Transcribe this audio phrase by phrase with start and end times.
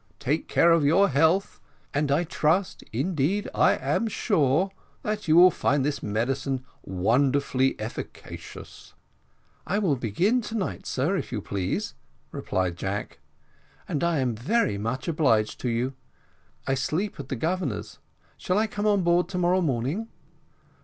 [0.17, 1.59] Take care of your health;
[1.93, 4.71] and I trust, indeed I am sure,
[5.03, 8.95] that you will find this medicine wonderfully efficacious."
[9.67, 11.93] "I will begin to night, sir, if you please,"
[12.31, 13.19] replied Jack,
[13.87, 15.93] "and I am very much obliged to you.
[16.65, 17.99] I sleep at the Governor's
[18.37, 20.07] shall I come on board to morrow morning?"